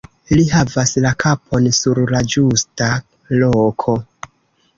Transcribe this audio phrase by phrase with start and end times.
[0.37, 2.89] Li havas la kapon sur la ĝusta
[3.45, 3.97] loko.